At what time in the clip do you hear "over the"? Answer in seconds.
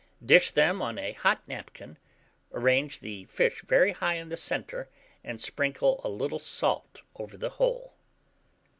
7.17-7.51